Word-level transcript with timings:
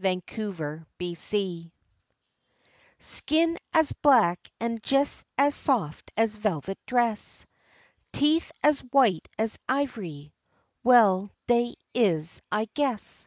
DAT 0.00 0.24
GAL 0.24 0.54
O' 0.62 0.84
MINE 1.00 1.72
Skin 3.00 3.58
as 3.74 3.90
black 3.94 4.52
an' 4.60 4.78
jes 4.86 5.24
as 5.36 5.56
sof' 5.56 6.04
as 6.16 6.36
a 6.36 6.38
velvet 6.38 6.78
dress, 6.86 7.44
Teeth 8.12 8.52
as 8.62 8.84
white 8.84 9.26
as 9.36 9.58
ivory 9.68 10.32
well 10.84 11.32
dey 11.48 11.74
is 11.92 12.40
I 12.52 12.66
guess. 12.72 13.26